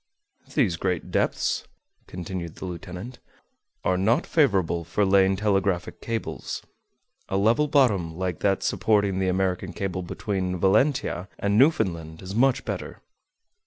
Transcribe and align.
"These 0.55 0.77
great 0.77 1.11
depths," 1.11 1.67
continued 2.07 2.55
the 2.55 2.65
lieutenant, 2.65 3.19
"are 3.83 3.99
not 3.99 4.25
favorable 4.25 4.83
for 4.83 5.05
laying 5.05 5.35
telegraphic 5.35 6.01
cables. 6.01 6.63
A 7.29 7.37
level 7.37 7.67
bottom, 7.67 8.15
like 8.15 8.39
that 8.39 8.63
supporting 8.63 9.19
the 9.19 9.27
American 9.27 9.73
cable 9.73 10.01
between 10.01 10.57
Valentia 10.59 11.29
and 11.37 11.55
Newfoundland, 11.55 12.23
is 12.23 12.33
much 12.33 12.65
better." 12.65 13.03